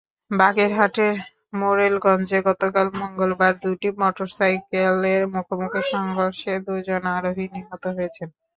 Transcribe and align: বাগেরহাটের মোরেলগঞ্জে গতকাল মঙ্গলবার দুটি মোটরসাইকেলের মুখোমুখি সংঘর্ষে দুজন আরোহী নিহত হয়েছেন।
বাগেরহাটের 0.31 1.15
মোরেলগঞ্জে 1.53 2.39
গতকাল 2.47 2.87
মঙ্গলবার 2.99 3.53
দুটি 3.63 3.89
মোটরসাইকেলের 3.99 5.21
মুখোমুখি 5.33 5.81
সংঘর্ষে 5.91 6.53
দুজন 6.65 7.03
আরোহী 7.15 7.45
নিহত 7.53 7.83
হয়েছেন। 7.95 8.29